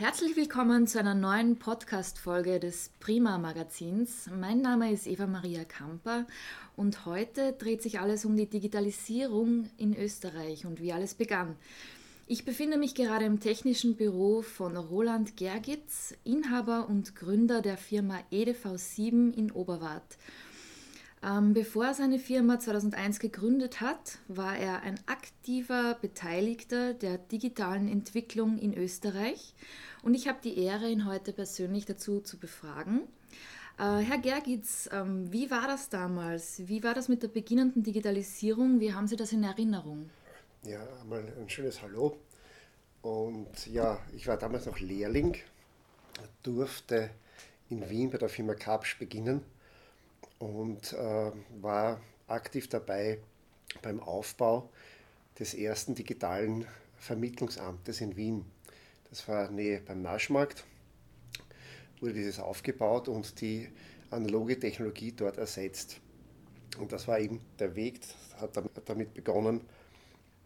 herzlich 0.00 0.34
willkommen 0.34 0.86
zu 0.86 0.98
einer 0.98 1.12
neuen 1.12 1.58
Podcast-Folge 1.58 2.58
des 2.58 2.90
Prima 3.00 3.36
Magazins. 3.36 4.30
Mein 4.34 4.62
Name 4.62 4.90
ist 4.90 5.06
Eva 5.06 5.26
Maria 5.26 5.64
Kamper 5.64 6.26
und 6.74 7.04
heute 7.04 7.52
dreht 7.52 7.82
sich 7.82 8.00
alles 8.00 8.24
um 8.24 8.34
die 8.34 8.48
Digitalisierung 8.48 9.68
in 9.76 9.94
Österreich 9.94 10.64
und 10.64 10.80
wie 10.80 10.94
alles 10.94 11.12
begann. 11.12 11.54
Ich 12.26 12.46
befinde 12.46 12.78
mich 12.78 12.94
gerade 12.94 13.26
im 13.26 13.40
technischen 13.40 13.94
Büro 13.94 14.40
von 14.40 14.74
Roland 14.74 15.36
Gergitz, 15.36 16.14
Inhaber 16.24 16.88
und 16.88 17.14
Gründer 17.14 17.60
der 17.60 17.76
Firma 17.76 18.20
EDV7 18.32 19.34
in 19.34 19.52
Oberwart. 19.52 20.16
Ähm, 21.22 21.52
bevor 21.52 21.86
er 21.86 21.94
seine 21.94 22.18
Firma 22.18 22.58
2001 22.58 23.18
gegründet 23.18 23.82
hat, 23.82 24.18
war 24.28 24.56
er 24.56 24.80
ein 24.80 24.98
aktiver 25.06 25.98
Beteiligter 26.00 26.94
der 26.94 27.18
digitalen 27.18 27.88
Entwicklung 27.88 28.58
in 28.58 28.72
Österreich 28.72 29.54
und 30.02 30.14
ich 30.14 30.28
habe 30.28 30.38
die 30.42 30.58
Ehre, 30.58 30.88
ihn 30.88 31.04
heute 31.04 31.34
persönlich 31.34 31.84
dazu 31.84 32.20
zu 32.20 32.38
befragen. 32.38 33.02
Äh, 33.78 33.98
Herr 33.98 34.16
Gergitz, 34.16 34.88
ähm, 34.92 35.30
wie 35.30 35.50
war 35.50 35.66
das 35.66 35.90
damals? 35.90 36.66
Wie 36.66 36.82
war 36.82 36.94
das 36.94 37.08
mit 37.08 37.22
der 37.22 37.28
beginnenden 37.28 37.82
Digitalisierung? 37.82 38.80
Wie 38.80 38.94
haben 38.94 39.06
Sie 39.06 39.16
das 39.16 39.32
in 39.32 39.44
Erinnerung? 39.44 40.08
Ja, 40.62 40.80
einmal 41.02 41.30
ein 41.38 41.50
schönes 41.50 41.82
Hallo. 41.82 42.16
Und 43.02 43.66
ja, 43.66 44.00
ich 44.14 44.26
war 44.26 44.38
damals 44.38 44.64
noch 44.64 44.80
Lehrling, 44.80 45.36
durfte 46.42 47.10
in 47.68 47.88
Wien 47.90 48.10
bei 48.10 48.18
der 48.18 48.30
Firma 48.30 48.54
Kapsch 48.54 48.98
beginnen 48.98 49.42
und 50.40 50.94
äh, 50.94 51.32
war 51.60 52.00
aktiv 52.26 52.68
dabei 52.68 53.18
beim 53.82 54.00
Aufbau 54.00 54.68
des 55.38 55.54
ersten 55.54 55.94
digitalen 55.94 56.66
Vermittlungsamtes 56.98 58.00
in 58.00 58.16
Wien. 58.16 58.44
Das 59.10 59.28
war 59.28 59.50
Nähe 59.50 59.80
beim 59.80 60.02
Naschmarkt, 60.02 60.64
wurde 62.00 62.14
dieses 62.14 62.40
aufgebaut 62.40 63.08
und 63.08 63.40
die 63.40 63.68
analoge 64.10 64.58
Technologie 64.58 65.12
dort 65.12 65.36
ersetzt. 65.36 66.00
Und 66.78 66.92
das 66.92 67.06
war 67.06 67.20
eben 67.20 67.40
der 67.58 67.76
Weg, 67.76 68.00
hat 68.36 68.58
damit 68.86 69.14
begonnen, 69.14 69.60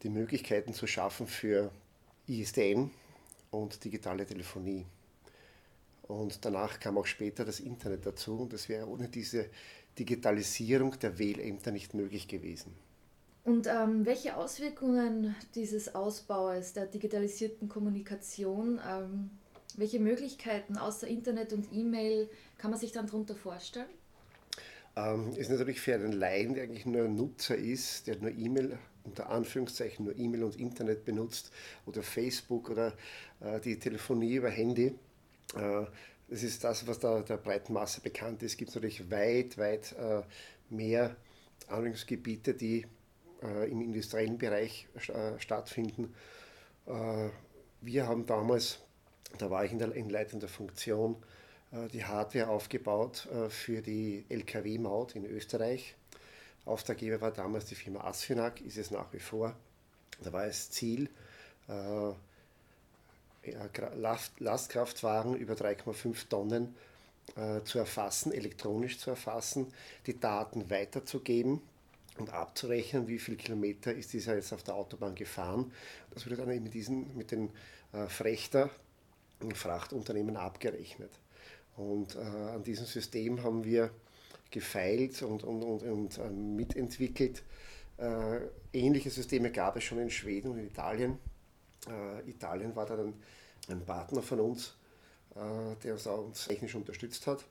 die 0.03 0.09
Möglichkeiten 0.09 0.75
zu 0.75 0.87
schaffen 0.87 1.27
für 1.27 1.71
ISDN 2.27 2.91
und 3.51 3.85
digitale 3.85 4.27
Telefonie. 4.27 4.87
Und 6.03 6.45
danach 6.45 6.81
kam 6.81 6.99
auch 6.99 7.07
später 7.07 7.45
das 7.45 7.61
Internet 7.61 8.05
dazu 8.05 8.41
und 8.41 8.53
das 8.53 8.69
wäre 8.69 8.87
ohne 8.87 9.09
diese 9.09 9.49
Digitalisierung 9.99 10.99
der 10.99 11.19
Wählämter 11.19 11.71
nicht 11.71 11.95
möglich 11.95 12.29
gewesen. 12.29 12.75
Und 13.45 13.67
ähm, 13.67 14.07
welche 14.07 14.37
Auswirkungen 14.37 15.35
dieses 15.55 15.95
Ausbaus 15.95 16.73
der 16.73 16.87
digitalisierten 16.87 17.69
Kommunikation, 17.69 18.81
ähm, 18.89 19.31
welche 19.77 20.01
Möglichkeiten 20.01 20.79
außer 20.79 21.07
Internet 21.07 21.53
und 21.53 21.67
E-Mail 21.73 22.31
kann 22.57 22.71
man 22.71 22.81
sich 22.81 22.93
dann 22.93 23.07
darunter 23.07 23.35
vorstellen? 23.35 23.89
Ähm, 24.97 25.33
ist 25.37 25.51
natürlich 25.51 25.81
für 25.81 25.95
einen 25.95 26.13
Laien, 26.13 26.55
der 26.55 26.65
eigentlich 26.65 26.87
nur 26.87 27.05
ein 27.05 27.17
Nutzer 27.17 27.57
ist, 27.57 28.07
der 28.07 28.17
nur 28.17 28.31
E-Mail, 28.31 28.79
unter 29.03 29.29
Anführungszeichen 29.29 30.07
nur 30.07 30.17
E-Mail 30.17 30.45
und 30.45 30.59
Internet 30.59 31.05
benutzt 31.05 31.51
oder 31.85 32.03
Facebook 32.03 32.71
oder 32.71 32.95
äh, 33.41 33.61
die 33.61 33.79
Telefonie 33.79 34.37
über 34.37 34.49
Handy. 34.49 34.95
Äh, 35.55 35.85
das 36.29 36.43
ist 36.43 36.65
das, 36.65 36.87
was 36.87 36.99
da 36.99 37.21
der 37.21 37.37
breiten 37.37 37.73
Masse 37.73 38.01
bekannt 38.01 38.43
ist. 38.43 38.53
Es 38.53 38.57
gibt 38.57 38.75
natürlich 38.75 39.11
weit, 39.11 39.59
weit 39.59 39.93
äh, 39.93 40.23
mehr 40.71 41.17
Anwendungsgebiete, 41.69 42.55
die 42.55 42.87
äh, 43.43 43.71
im 43.71 43.83
industriellen 43.83 44.39
Bereich 44.39 44.89
äh, 45.09 45.39
stattfinden. 45.39 46.15
Wir 47.81 48.07
haben 48.07 48.27
damals, 48.27 48.81
da 49.39 49.49
war 49.49 49.65
ich 49.65 49.73
in, 49.73 49.79
der, 49.79 49.95
in 49.95 50.11
leitender 50.11 50.49
Funktion, 50.49 51.17
die 51.95 52.05
Hardware 52.05 52.49
aufgebaut 52.49 53.27
für 53.49 53.81
die 53.81 54.27
Lkw-Maut 54.29 55.17
in 55.17 55.25
Österreich. 55.25 55.97
Auftraggeber 56.67 57.23
war 57.23 57.31
damals 57.31 57.65
die 57.65 57.75
Firma 57.75 58.05
Asfinag, 58.05 58.61
ist 58.61 58.77
es 58.77 58.91
nach 58.91 59.11
wie 59.15 59.19
vor. 59.19 59.57
Da 60.23 60.31
war 60.31 60.45
es 60.45 60.71
Ziel, 60.71 61.09
Lastkraftwagen 64.39 65.37
über 65.37 65.55
3,5 65.55 66.29
Tonnen 66.29 66.75
äh, 67.37 67.63
zu 67.65 67.79
erfassen, 67.79 68.33
elektronisch 68.33 68.99
zu 68.99 69.11
erfassen, 69.11 69.73
die 70.07 70.19
Daten 70.19 70.71
weiterzugeben 70.71 71.61
und 72.19 72.31
abzurechnen, 72.31 73.09
wie 73.09 73.19
viele 73.19 73.37
Kilometer 73.37 73.93
ist 73.93 74.13
dieser 74.13 74.37
jetzt 74.37 74.53
auf 74.53 74.63
der 74.63 74.75
Autobahn 74.75 75.15
gefahren. 75.15 75.73
Das 76.13 76.27
wurde 76.27 76.37
dann 76.37 76.49
mit, 76.49 76.75
diesen, 76.75 77.17
mit 77.17 77.31
den 77.31 77.51
äh, 77.93 78.07
Frechter 78.07 78.71
und 79.41 79.57
Frachtunternehmen 79.57 80.37
abgerechnet. 80.37 81.11
Und 81.77 82.15
äh, 82.15 82.21
an 82.21 82.63
diesem 82.63 82.87
System 82.87 83.43
haben 83.43 83.65
wir 83.65 83.91
gefeilt 84.51 85.23
und, 85.23 85.43
und, 85.43 85.63
und, 85.63 86.19
und 86.19 86.57
mitentwickelt. 86.57 87.43
Äh, 87.97 88.39
ähnliche 88.73 89.11
Systeme 89.11 89.51
gab 89.51 89.77
es 89.77 89.85
schon 89.85 89.99
in 89.99 90.11
Schweden 90.11 90.53
und 90.53 90.59
in 90.59 90.67
Italien. 90.67 91.19
Äh, 91.89 92.31
Italien 92.31 92.75
war 92.77 92.87
dann 92.87 93.15
ein 93.69 93.85
Partner 93.85 94.23
von 94.23 94.41
uns, 94.41 94.75
äh, 95.35 95.77
der 95.83 95.95
uns, 95.95 96.07
auch 96.07 96.31
technisch 96.33 96.75
unterstützt 96.75 97.27
hat. 97.27 97.45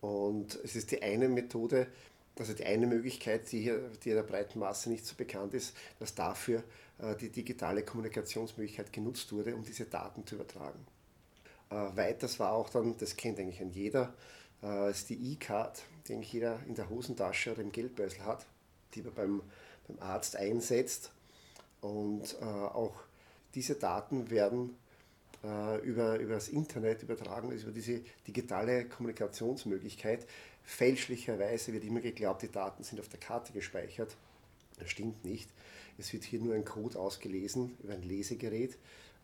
Und 0.00 0.58
es 0.62 0.76
ist 0.76 0.90
die 0.90 1.02
eine 1.02 1.28
Methode, 1.28 1.86
also 2.38 2.52
die 2.52 2.64
eine 2.64 2.86
Möglichkeit, 2.86 3.50
die 3.52 3.62
hier 3.62 3.90
die 4.04 4.10
der 4.10 4.22
breiten 4.22 4.58
Masse 4.58 4.90
nicht 4.90 5.06
so 5.06 5.14
bekannt 5.14 5.54
ist, 5.54 5.74
dass 5.98 6.14
dafür 6.14 6.62
äh, 6.98 7.14
die 7.16 7.30
digitale 7.30 7.84
Kommunikationsmöglichkeit 7.84 8.92
genutzt 8.92 9.32
wurde, 9.32 9.54
um 9.54 9.64
diese 9.64 9.86
Daten 9.86 10.26
zu 10.26 10.34
übertragen. 10.34 10.86
Äh, 11.70 11.74
weiters 11.96 12.38
war 12.40 12.52
auch 12.52 12.68
dann, 12.68 12.96
das 12.98 13.16
kennt 13.16 13.38
eigentlich 13.38 13.60
ein 13.60 13.70
jeder, 13.70 14.14
äh, 14.62 14.90
ist 14.90 15.08
die 15.10 15.32
E-Card, 15.32 15.82
die 16.06 16.14
eigentlich 16.14 16.32
jeder 16.32 16.58
in 16.66 16.74
der 16.74 16.90
Hosentasche 16.90 17.52
oder 17.52 17.62
im 17.62 17.72
Geldbeutel 17.72 18.24
hat, 18.24 18.46
die 18.94 19.02
man 19.02 19.14
beim, 19.14 19.42
beim 19.88 19.98
Arzt 20.00 20.36
einsetzt. 20.36 21.12
Und 21.80 22.36
äh, 22.40 22.44
auch 22.44 22.94
diese 23.54 23.74
Daten 23.76 24.30
werden 24.30 24.76
äh, 25.44 25.78
über, 25.80 26.18
über 26.18 26.34
das 26.34 26.48
Internet 26.48 27.02
übertragen, 27.02 27.50
also 27.50 27.64
über 27.64 27.74
diese 27.74 28.00
digitale 28.26 28.86
Kommunikationsmöglichkeit. 28.86 30.26
Fälschlicherweise 30.62 31.72
wird 31.72 31.84
immer 31.84 32.00
geglaubt, 32.00 32.42
die 32.42 32.50
Daten 32.50 32.82
sind 32.82 33.00
auf 33.00 33.08
der 33.08 33.20
Karte 33.20 33.52
gespeichert. 33.52 34.16
Das 34.78 34.90
stimmt 34.90 35.24
nicht. 35.24 35.48
Es 35.98 36.12
wird 36.12 36.24
hier 36.24 36.40
nur 36.40 36.54
ein 36.54 36.64
Code 36.64 36.98
ausgelesen 36.98 37.76
über 37.82 37.92
ein 37.92 38.02
Lesegerät, 38.02 38.72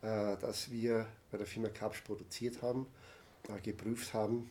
äh, 0.03 0.37
das 0.41 0.71
wir 0.71 1.07
bei 1.31 1.39
der 1.39 1.47
Firma 1.47 1.69
Capsch 1.69 2.03
produziert 2.05 2.63
haben, 2.63 2.87
äh, 3.49 3.61
geprüft 3.61 4.15
haben 4.15 4.51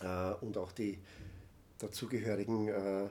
äh, 0.00 0.34
und 0.44 0.58
auch 0.58 0.72
die 0.72 0.98
dazugehörigen 1.78 2.68
äh, 2.68 3.08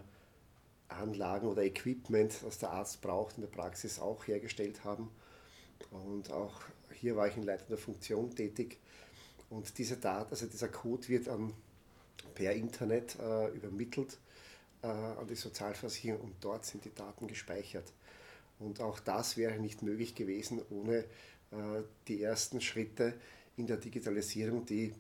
Anlagen 0.89 1.47
oder 1.47 1.63
Equipment, 1.63 2.34
das 2.44 2.59
der 2.59 2.69
Arzt 2.69 3.01
braucht 3.01 3.38
in 3.38 3.41
der 3.41 3.50
Praxis, 3.50 4.00
auch 4.00 4.25
hergestellt 4.28 4.84
haben. 4.84 5.09
Und 5.91 6.31
auch 6.31 6.61
hier 6.93 7.15
war 7.15 7.27
ich 7.27 7.38
in 7.38 7.43
leitender 7.43 7.77
Funktion 7.77 8.35
tätig. 8.35 8.77
Und 9.49 9.77
diese 9.77 9.97
Daten, 9.97 10.31
also 10.31 10.45
dieser 10.45 10.67
Code 10.67 11.07
wird 11.07 11.27
ähm, 11.27 11.53
per 12.35 12.53
Internet 12.53 13.17
äh, 13.19 13.47
übermittelt 13.49 14.17
äh, 14.81 14.88
an 14.88 15.27
die 15.27 15.35
Sozialversicherung 15.35 16.21
und 16.21 16.35
dort 16.41 16.65
sind 16.65 16.83
die 16.85 16.93
Daten 16.93 17.27
gespeichert. 17.27 17.91
Und 18.59 18.81
auch 18.81 18.99
das 18.99 19.38
wäre 19.38 19.59
nicht 19.59 19.83
möglich 19.83 20.15
gewesen 20.15 20.61
ohne 20.69 20.97
äh, 21.51 21.83
die 22.07 22.21
ersten 22.21 22.59
Schritte 22.59 23.13
in 23.55 23.67
der 23.67 23.77
Digitalisierung, 23.77 24.65
die 24.65 24.94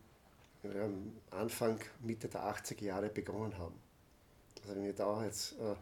ähm, 0.63 1.13
Anfang, 1.31 1.79
Mitte 2.01 2.27
der 2.27 2.41
80er 2.41 2.83
Jahre 2.83 3.09
begonnen 3.09 3.57
haben. 3.57 3.75
Also 4.61 4.75
wenn 4.75 4.85
wir 4.85 4.93
da 4.93 5.25
jetzt 5.25 5.53
äh, 5.53 5.75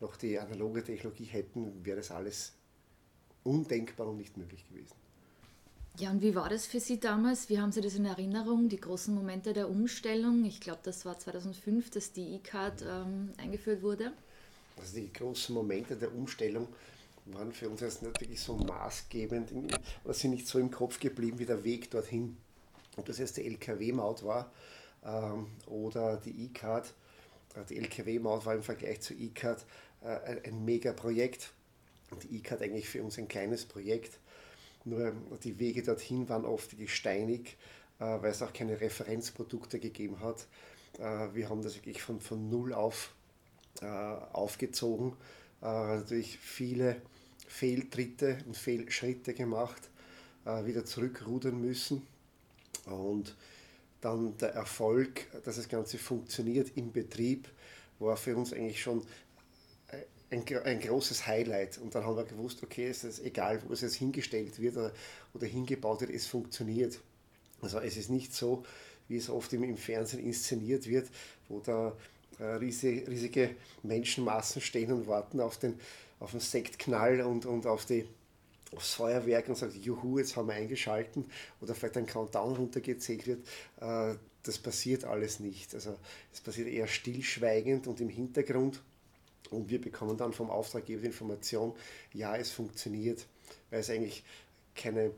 noch 0.00 0.16
die 0.16 0.38
analoge 0.38 0.84
Technologie 0.84 1.24
hätten, 1.24 1.84
wäre 1.84 1.98
das 1.98 2.10
alles 2.10 2.52
undenkbar 3.44 4.08
und 4.08 4.18
nicht 4.18 4.36
möglich 4.36 4.66
gewesen. 4.68 4.94
Ja, 5.98 6.10
und 6.10 6.22
wie 6.22 6.34
war 6.34 6.48
das 6.48 6.66
für 6.66 6.80
Sie 6.80 6.98
damals? 6.98 7.48
Wie 7.48 7.58
haben 7.58 7.72
Sie 7.72 7.80
das 7.80 7.94
in 7.94 8.06
Erinnerung, 8.06 8.68
die 8.68 8.80
großen 8.80 9.14
Momente 9.14 9.52
der 9.52 9.68
Umstellung? 9.68 10.44
Ich 10.44 10.60
glaube, 10.60 10.80
das 10.82 11.04
war 11.04 11.18
2005, 11.18 11.90
dass 11.90 12.12
die 12.12 12.36
E-Card 12.36 12.82
ähm, 12.82 13.32
eingeführt 13.36 13.82
wurde. 13.82 14.12
Also 14.78 14.96
die 14.96 15.12
großen 15.12 15.54
Momente 15.54 15.96
der 15.96 16.14
Umstellung 16.14 16.68
waren 17.26 17.52
für 17.52 17.68
uns 17.68 17.80
jetzt 17.80 18.02
natürlich 18.02 18.40
so 18.40 18.56
maßgebend, 18.56 19.52
oder 20.04 20.14
sind 20.14 20.30
nicht 20.30 20.46
so 20.46 20.58
im 20.58 20.70
Kopf 20.70 20.98
geblieben 20.98 21.38
wie 21.38 21.46
der 21.46 21.64
Weg 21.64 21.90
dorthin. 21.90 22.36
Ob 22.96 23.04
das 23.06 23.18
jetzt 23.18 23.36
die 23.36 23.44
LKW-Maut 23.46 24.24
war 24.24 24.50
ähm, 25.04 25.48
oder 25.66 26.16
die 26.16 26.46
E-Card. 26.46 26.92
Die 27.68 27.76
LKW-Maut 27.76 28.46
war 28.46 28.54
im 28.54 28.62
Vergleich 28.62 29.00
zur 29.00 29.18
E-Card 29.18 29.66
äh, 30.02 30.06
ein, 30.06 30.44
ein 30.44 30.64
Mega-Projekt 30.64 31.52
die 32.18 32.36
ICAT 32.36 32.62
eigentlich 32.62 32.88
für 32.88 33.02
uns 33.02 33.18
ein 33.18 33.28
kleines 33.28 33.64
Projekt. 33.64 34.18
Nur 34.84 35.12
die 35.44 35.58
Wege 35.58 35.82
dorthin 35.82 36.28
waren 36.28 36.44
oft 36.44 36.76
gesteinig, 36.78 37.56
äh, 37.98 38.04
weil 38.04 38.30
es 38.30 38.42
auch 38.42 38.52
keine 38.52 38.80
Referenzprodukte 38.80 39.78
gegeben 39.78 40.20
hat. 40.20 40.46
Äh, 40.98 41.34
wir 41.34 41.50
haben 41.50 41.62
das 41.62 41.76
wirklich 41.76 42.02
von, 42.02 42.20
von 42.20 42.48
null 42.48 42.72
auf 42.72 43.12
äh, 43.82 43.86
aufgezogen, 43.86 45.16
natürlich 45.62 46.38
viele 46.38 46.96
Fehltritte 47.46 48.38
und 48.46 48.56
Fehlschritte 48.56 49.34
gemacht, 49.34 49.90
wieder 50.44 50.86
zurückrudern 50.86 51.60
müssen. 51.60 52.06
Und 52.86 53.36
dann 54.00 54.38
der 54.38 54.54
Erfolg, 54.54 55.26
dass 55.44 55.56
das 55.56 55.68
Ganze 55.68 55.98
funktioniert 55.98 56.78
im 56.78 56.92
Betrieb, 56.92 57.46
war 57.98 58.16
für 58.16 58.36
uns 58.36 58.54
eigentlich 58.54 58.80
schon 58.80 59.02
ein, 60.30 60.44
ein 60.64 60.80
großes 60.80 61.26
Highlight. 61.26 61.78
Und 61.78 61.94
dann 61.94 62.04
haben 62.04 62.16
wir 62.16 62.24
gewusst, 62.24 62.62
okay, 62.62 62.88
es 62.88 63.04
ist 63.04 63.24
egal, 63.24 63.60
wo 63.66 63.72
es 63.72 63.80
jetzt 63.80 63.96
hingestellt 63.96 64.60
wird 64.60 64.76
oder, 64.76 64.92
oder 65.34 65.46
hingebaut 65.46 66.00
wird, 66.00 66.10
es 66.10 66.26
funktioniert. 66.26 67.00
Also 67.60 67.78
es 67.80 67.96
ist 67.96 68.10
nicht 68.10 68.34
so, 68.34 68.64
wie 69.08 69.16
es 69.16 69.28
oft 69.28 69.52
im, 69.52 69.64
im 69.64 69.76
Fernsehen 69.76 70.24
inszeniert 70.24 70.86
wird, 70.86 71.08
wo 71.48 71.60
da 71.60 71.96
äh, 72.38 72.44
riesige, 72.44 73.08
riesige 73.08 73.56
Menschenmassen 73.82 74.62
stehen 74.62 74.92
und 74.92 75.06
warten 75.06 75.40
auf 75.40 75.58
den, 75.58 75.78
auf 76.20 76.30
den 76.30 76.40
Sektknall 76.40 77.20
und, 77.22 77.44
und 77.44 77.66
auf 77.66 77.84
die, 77.84 78.06
aufs 78.74 78.94
Feuerwerk 78.94 79.48
und 79.48 79.56
sagt, 79.56 79.74
juhu, 79.74 80.18
jetzt 80.18 80.36
haben 80.36 80.48
wir 80.48 80.54
eingeschalten 80.54 81.24
oder 81.60 81.74
vielleicht 81.74 81.96
ein 81.96 82.06
Countdown 82.06 82.56
runtergezählt 82.56 83.26
wird. 83.26 83.46
Äh, 83.80 84.14
das 84.42 84.58
passiert 84.58 85.04
alles 85.04 85.40
nicht. 85.40 85.74
Also 85.74 85.96
es 86.32 86.40
passiert 86.40 86.68
eher 86.68 86.86
stillschweigend 86.86 87.86
und 87.86 88.00
im 88.00 88.08
Hintergrund. 88.08 88.80
Und 89.50 89.68
wir 89.68 89.80
bekommen 89.80 90.16
dann 90.16 90.32
vom 90.32 90.50
Auftraggeber 90.50 91.02
die 91.02 91.06
Information, 91.08 91.74
ja, 92.12 92.36
es 92.36 92.50
funktioniert, 92.50 93.26
weil 93.70 93.80
es 93.80 93.90
eigentlich 93.90 94.22
keine, 94.74 95.12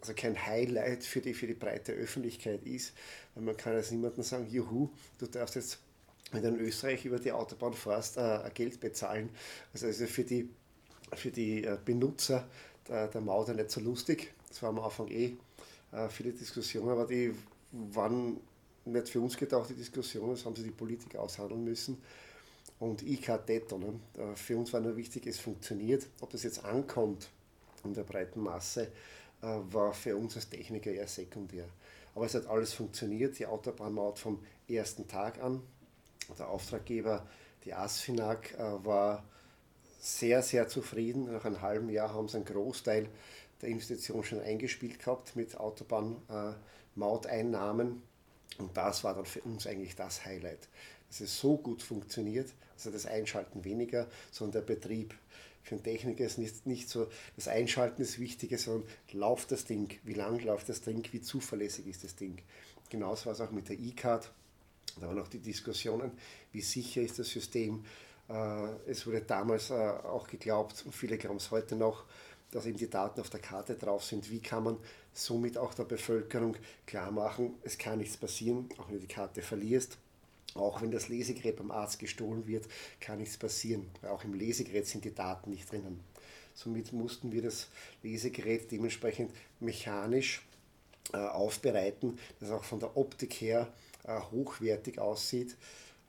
also 0.00 0.12
kein 0.14 0.46
Highlight 0.46 1.04
für 1.04 1.20
die, 1.20 1.34
für 1.34 1.46
die 1.46 1.54
breite 1.54 1.92
Öffentlichkeit 1.92 2.62
ist. 2.64 2.92
Weil 3.34 3.44
man 3.44 3.56
kann 3.56 3.74
jetzt 3.74 3.92
niemandem 3.92 4.24
sagen, 4.24 4.48
juhu, 4.50 4.90
du 5.18 5.26
darfst 5.26 5.54
jetzt, 5.54 5.78
wenn 6.32 6.42
du 6.42 6.48
in 6.48 6.60
Österreich 6.60 7.04
über 7.04 7.18
die 7.18 7.32
Autobahn 7.32 7.74
fährst, 7.74 8.16
äh, 8.16 8.50
Geld 8.52 8.80
bezahlen. 8.80 9.30
Also, 9.72 9.86
also 9.86 10.06
für 10.06 10.24
die, 10.24 10.48
für 11.14 11.30
die 11.30 11.64
äh, 11.64 11.78
Benutzer 11.84 12.48
der, 12.88 13.08
der 13.08 13.20
Maut 13.20 13.48
nicht 13.48 13.70
so 13.70 13.80
lustig. 13.80 14.32
Das 14.48 14.62
war 14.62 14.70
am 14.70 14.80
Anfang 14.80 15.08
eh 15.08 15.36
äh, 15.92 16.08
viele 16.08 16.32
Diskussionen, 16.32 16.90
aber 16.90 17.06
die 17.06 17.34
waren 17.70 18.40
nicht 18.84 19.08
für 19.08 19.20
uns 19.20 19.36
gedacht, 19.36 19.70
die 19.70 19.74
Diskussionen, 19.74 20.32
das 20.32 20.44
haben 20.44 20.54
sie 20.56 20.62
die 20.62 20.70
Politiker 20.70 21.20
aushandeln 21.20 21.64
müssen 21.64 22.02
und 22.84 23.02
IK-Detto. 23.02 23.78
Ne? 23.78 23.98
Äh, 24.18 24.36
für 24.36 24.58
uns 24.58 24.72
war 24.72 24.80
nur 24.80 24.96
wichtig, 24.96 25.26
es 25.26 25.40
funktioniert. 25.40 26.06
Ob 26.20 26.30
das 26.30 26.42
jetzt 26.42 26.64
ankommt 26.64 27.30
in 27.84 27.94
der 27.94 28.02
breiten 28.04 28.40
Masse, 28.40 28.92
äh, 29.42 29.58
war 29.70 29.92
für 29.92 30.16
uns 30.16 30.36
als 30.36 30.48
Techniker 30.50 30.92
eher 30.92 31.08
sekundär. 31.08 31.66
Aber 32.14 32.26
es 32.26 32.34
hat 32.34 32.46
alles 32.46 32.74
funktioniert. 32.74 33.38
Die 33.38 33.46
Autobahnmaut 33.46 34.18
vom 34.18 34.44
ersten 34.68 35.08
Tag 35.08 35.42
an. 35.42 35.62
Der 36.38 36.48
Auftraggeber, 36.48 37.26
die 37.64 37.74
ASFINAG, 37.74 38.54
äh, 38.54 38.84
war 38.84 39.24
sehr, 39.98 40.42
sehr 40.42 40.68
zufrieden. 40.68 41.32
Nach 41.32 41.46
einem 41.46 41.62
halben 41.62 41.88
Jahr 41.88 42.12
haben 42.12 42.28
sie 42.28 42.36
einen 42.36 42.44
Großteil 42.44 43.08
der 43.62 43.70
Investition 43.70 44.22
schon 44.24 44.40
eingespielt 44.40 44.98
gehabt 44.98 45.36
mit 45.36 45.56
Autobahnmauteinnahmen. 45.56 48.02
Und 48.58 48.76
das 48.76 49.02
war 49.02 49.14
dann 49.14 49.24
für 49.24 49.40
uns 49.40 49.66
eigentlich 49.66 49.96
das 49.96 50.24
Highlight 50.24 50.68
dass 51.14 51.20
es 51.20 51.38
so 51.38 51.56
gut 51.56 51.80
funktioniert, 51.80 52.52
also 52.76 52.90
das 52.90 53.06
Einschalten 53.06 53.64
weniger, 53.64 54.08
sondern 54.32 54.66
der 54.66 54.74
Betrieb. 54.74 55.14
Für 55.62 55.76
einen 55.76 55.84
Techniker 55.84 56.24
ist 56.24 56.38
nicht, 56.38 56.66
nicht 56.66 56.88
so, 56.88 57.06
das 57.36 57.46
Einschalten 57.46 58.02
ist 58.02 58.18
wichtiger, 58.18 58.58
sondern 58.58 58.88
läuft 59.12 59.52
das 59.52 59.64
Ding, 59.64 59.96
wie 60.02 60.14
lang 60.14 60.40
läuft 60.40 60.68
das 60.68 60.80
Ding, 60.80 61.06
wie 61.12 61.22
zuverlässig 61.22 61.86
ist 61.86 62.02
das 62.02 62.16
Ding. 62.16 62.42
Genauso 62.90 63.26
war 63.26 63.32
es 63.32 63.40
auch 63.40 63.52
mit 63.52 63.68
der 63.68 63.78
E-Card. 63.78 64.28
Da 65.00 65.06
waren 65.06 65.20
auch 65.20 65.28
die 65.28 65.38
Diskussionen, 65.38 66.10
wie 66.52 66.60
sicher 66.60 67.00
ist 67.00 67.18
das 67.18 67.28
System. 67.28 67.84
Äh, 68.28 68.90
es 68.90 69.06
wurde 69.06 69.22
damals 69.22 69.70
äh, 69.70 69.74
auch 69.74 70.26
geglaubt, 70.26 70.82
und 70.84 70.92
viele 70.92 71.16
glauben 71.16 71.36
es 71.36 71.52
heute 71.52 71.76
noch, 71.76 72.04
dass 72.50 72.66
eben 72.66 72.76
die 72.76 72.90
Daten 72.90 73.20
auf 73.20 73.30
der 73.30 73.40
Karte 73.40 73.76
drauf 73.76 74.04
sind. 74.04 74.30
Wie 74.30 74.40
kann 74.40 74.64
man 74.64 74.76
somit 75.12 75.56
auch 75.58 75.74
der 75.74 75.84
Bevölkerung 75.84 76.56
klar 76.86 77.12
machen, 77.12 77.54
es 77.62 77.78
kann 77.78 77.98
nichts 77.98 78.16
passieren, 78.16 78.68
auch 78.78 78.88
wenn 78.88 78.94
du 78.94 79.00
die 79.00 79.06
Karte 79.06 79.42
verlierst. 79.42 79.96
Auch 80.54 80.82
wenn 80.82 80.90
das 80.90 81.08
Lesegerät 81.08 81.56
beim 81.56 81.70
Arzt 81.70 81.98
gestohlen 81.98 82.46
wird, 82.46 82.66
kann 83.00 83.18
nichts 83.18 83.36
passieren. 83.36 83.90
Auch 84.02 84.24
im 84.24 84.34
Lesegerät 84.34 84.86
sind 84.86 85.04
die 85.04 85.14
Daten 85.14 85.50
nicht 85.50 85.70
drinnen. 85.70 86.00
Somit 86.54 86.92
mussten 86.92 87.32
wir 87.32 87.42
das 87.42 87.68
Lesegerät 88.02 88.70
dementsprechend 88.70 89.32
mechanisch 89.58 90.42
äh, 91.12 91.16
aufbereiten, 91.16 92.18
das 92.38 92.50
auch 92.50 92.62
von 92.62 92.78
der 92.78 92.96
Optik 92.96 93.34
her 93.34 93.72
äh, 94.04 94.20
hochwertig 94.30 95.00
aussieht. 95.00 95.56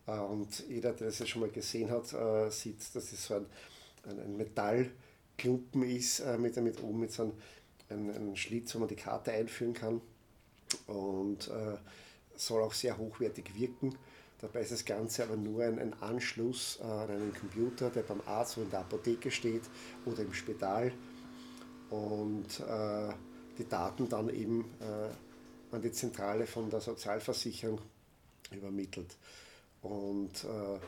Äh, 0.05 0.11
und 0.11 0.63
jeder, 0.69 0.93
der 0.93 1.07
das 1.07 1.19
ja 1.19 1.25
schon 1.25 1.41
mal 1.41 1.49
gesehen 1.49 1.89
hat, 1.89 2.13
äh, 2.13 2.51
sieht, 2.51 2.77
dass 2.93 3.11
es 3.11 3.25
so 3.25 3.35
ein, 3.35 3.45
ein, 4.07 4.19
ein 4.19 4.37
Metallklumpen 4.37 5.83
ist, 5.83 6.19
äh, 6.19 6.37
mit, 6.37 6.55
mit 6.57 6.81
oben 6.83 6.99
mit 6.99 7.11
so 7.11 7.23
einem, 7.23 7.33
einem, 7.89 8.09
einem 8.15 8.35
Schlitz, 8.35 8.75
wo 8.75 8.79
man 8.79 8.87
die 8.87 8.95
Karte 8.95 9.31
einführen 9.31 9.73
kann. 9.73 10.01
Und 10.85 11.47
äh, 11.47 11.77
soll 12.35 12.63
auch 12.63 12.73
sehr 12.73 12.97
hochwertig 12.97 13.55
wirken. 13.55 13.97
Dabei 14.41 14.61
ist 14.61 14.71
das 14.71 14.83
Ganze 14.83 15.23
aber 15.23 15.37
nur 15.37 15.63
ein, 15.63 15.79
ein 15.79 15.93
Anschluss 16.01 16.79
äh, 16.81 16.83
an 16.83 17.09
einen 17.09 17.33
Computer, 17.33 17.89
der 17.89 18.01
beim 18.01 18.21
Arzt 18.25 18.57
oder 18.57 18.65
in 18.65 18.71
der 18.71 18.79
Apotheke 18.81 19.31
steht 19.31 19.63
oder 20.05 20.23
im 20.23 20.33
Spital. 20.33 20.91
Und 21.89 22.59
äh, 22.59 23.13
die 23.57 23.67
Daten 23.67 24.09
dann 24.09 24.29
eben 24.29 24.65
äh, 24.81 25.73
an 25.73 25.81
die 25.81 25.91
Zentrale 25.91 26.47
von 26.47 26.69
der 26.69 26.81
Sozialversicherung 26.81 27.79
übermittelt. 28.51 29.15
Und 29.81 30.43
äh, 30.43 30.79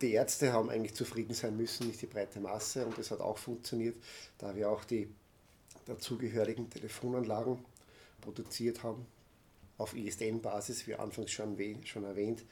die 0.00 0.12
Ärzte 0.12 0.52
haben 0.52 0.70
eigentlich 0.70 0.94
zufrieden 0.94 1.34
sein 1.34 1.56
müssen, 1.56 1.88
nicht 1.88 2.00
die 2.00 2.06
breite 2.06 2.40
Masse. 2.40 2.86
Und 2.86 2.96
es 2.98 3.10
hat 3.10 3.20
auch 3.20 3.36
funktioniert, 3.36 3.96
da 4.38 4.56
wir 4.56 4.70
auch 4.70 4.84
die 4.84 5.12
dazugehörigen 5.84 6.70
Telefonanlagen 6.70 7.58
produziert 8.22 8.82
haben 8.82 9.06
auf 9.78 9.96
ISDN-Basis, 9.96 10.86
wie 10.86 10.94
anfangs 10.94 11.30
schon, 11.30 11.56
schon 11.84 12.04
erwähnt. 12.04 12.44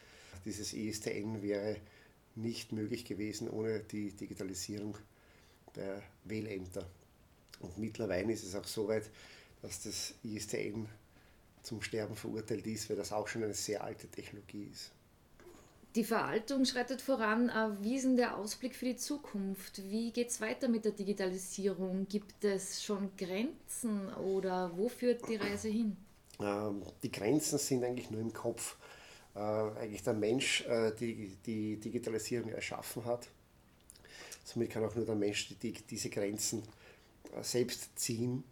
Dieses 0.45 0.73
ISDN 0.73 1.43
wäre 1.43 1.77
nicht 2.37 2.73
möglich 2.73 3.05
gewesen 3.05 3.51
ohne 3.51 3.81
die 3.81 4.13
Digitalisierung 4.13 4.97
der 5.75 6.03
Wählämter. 6.25 6.87
Und 7.61 7.77
mittlerweile 7.79 8.33
ist 8.33 8.45
es 8.45 8.55
auch 8.55 8.65
so 8.65 8.89
weit, 8.89 9.11
dass 9.63 9.83
das 9.83 10.15
ISDN 10.23 10.89
zum 11.63 11.83
Sterben 11.83 12.15
verurteilt 12.15 12.67
ist, 12.67 12.89
weil 12.89 12.97
das 12.97 13.13
auch 13.13 13.27
schon 13.27 13.43
eine 13.43 13.55
sehr 13.55 13.83
alte 13.83 14.07
Technologie 14.07 14.71
ist. 14.73 14.93
Die 15.97 16.05
Verwaltung 16.05 16.65
schreitet 16.67 17.01
voran. 17.01 17.51
Wie 17.81 17.97
ist 17.97 18.05
denn 18.05 18.19
der 18.19 18.37
Ausblick 18.37 18.77
für 18.77 18.85
die 18.85 18.97
Zukunft? 18.97 19.83
Wie 19.91 20.13
geht 20.13 20.29
es 20.29 20.43
weiter 20.43 20.69
mit 20.69 20.85
der 20.85 20.93
Digitalisierung? 20.93 22.07
Gibt 22.07 22.45
es 22.45 22.85
schon 22.85 23.17
Grenzen 23.17 24.13
oder 24.15 24.77
wo 24.77 24.91
führt 24.91 25.27
die 25.27 25.37
Reise 25.37 25.69
hin? 25.69 25.97
Ähm, 26.41 26.83
die 27.03 27.11
Grenzen 27.11 27.59
sind 27.59 27.85
eigentlich 27.85 28.11
nur 28.11 28.21
im 28.21 28.33
Kopf. 28.33 28.77
Äh, 29.37 29.39
eigentlich 29.39 30.03
der 30.03 30.15
Mensch 30.15 30.63
äh, 30.63 30.93
die, 30.99 31.37
die 31.45 31.77
Digitalisierung 31.77 32.51
erschaffen 32.51 33.05
hat. 33.05 33.29
Somit 34.45 34.71
kann 34.71 34.85
auch 34.85 34.95
nur 34.95 35.05
der 35.05 35.15
Mensch 35.15 35.55
die, 35.61 35.73
diese 35.73 36.09
Grenzen 36.09 36.63
äh, 37.37 37.43
selbst 37.43 37.99
ziehen. 37.99 38.45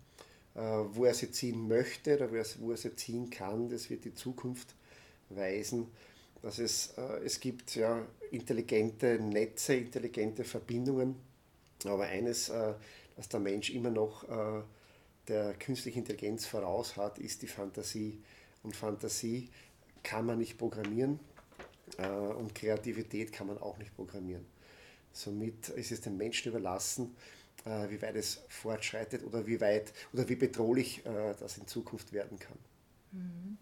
Wo 0.57 1.05
er 1.05 1.15
sie 1.15 1.33
ziehen 1.33 1.67
möchte 1.67 2.15
oder 2.15 2.31
wo 2.61 2.71
er 2.71 2.77
sie 2.77 2.95
ziehen 2.95 3.29
kann, 3.29 3.69
das 3.69 3.91
wird 3.91 4.05
die 4.05 4.15
Zukunft 4.15 4.77
weisen. 5.29 5.89
Dass 6.43 6.61
es, 6.61 6.95
es 7.25 7.41
gibt 7.41 7.75
ja 7.75 8.07
intelligente 8.31 9.19
Netze, 9.19 9.75
intelligente 9.75 10.45
Verbindungen, 10.45 11.17
aber 11.85 12.05
eines, 12.05 12.53
dass 13.17 13.29
der 13.29 13.41
Mensch 13.41 13.71
immer 13.71 13.91
noch 13.91 14.25
der 15.29 15.55
künstliche 15.55 15.99
Intelligenz 15.99 16.47
voraus 16.47 16.97
hat, 16.97 17.19
ist 17.19 17.43
die 17.43 17.47
Fantasie. 17.47 18.21
Und 18.63 18.75
Fantasie 18.75 19.49
kann 20.03 20.27
man 20.27 20.39
nicht 20.39 20.59
programmieren 20.59 21.21
äh, 21.99 22.09
und 22.09 22.55
Kreativität 22.55 23.33
kann 23.33 23.47
man 23.47 23.59
auch 23.59 23.79
nicht 23.79 23.95
programmieren. 23.95 24.45
Somit 25.13 25.69
ist 25.71 25.93
es 25.93 26.01
dem 26.01 26.17
Menschen 26.17 26.51
überlassen, 26.51 27.15
äh, 27.65 27.89
wie 27.89 28.01
weit 28.03 28.17
es 28.17 28.43
fortschreitet 28.49 29.25
oder 29.25 29.47
wie 29.47 29.61
weit 29.61 29.93
oder 30.13 30.29
wie 30.29 30.37
bedrohlich 30.37 31.05
äh, 31.07 31.35
das 31.39 31.59
in 31.59 31.67
Zukunft 31.67 32.13
werden 32.13 32.39
kann. 32.39 32.59
Mhm. 33.13 33.59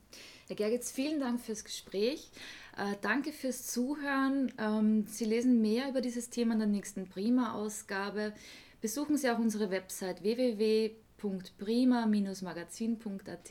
Herr 0.48 0.56
Gergitz, 0.56 0.90
vielen 0.90 1.20
Dank 1.20 1.40
fürs 1.40 1.64
Gespräch. 1.64 2.30
Äh, 2.76 2.96
danke 3.00 3.32
fürs 3.32 3.66
Zuhören. 3.66 4.52
Ähm, 4.58 5.06
Sie 5.06 5.24
lesen 5.24 5.60
mehr 5.60 5.88
über 5.88 6.00
dieses 6.00 6.30
Thema 6.30 6.54
in 6.54 6.60
der 6.60 6.68
nächsten 6.68 7.08
Prima-Ausgabe. 7.08 8.32
Besuchen 8.80 9.16
Sie 9.16 9.30
auch 9.30 9.38
unsere 9.38 9.70
Website 9.70 10.22
www 10.22 10.92
www.prima-magazin.at. 11.22 13.50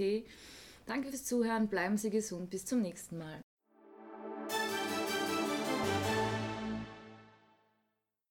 Danke 0.86 1.10
fürs 1.10 1.26
Zuhören, 1.26 1.68
bleiben 1.68 1.98
Sie 1.98 2.10
gesund, 2.10 2.50
bis 2.50 2.66
zum 2.66 2.82
nächsten 2.82 3.18
Mal. 3.18 3.42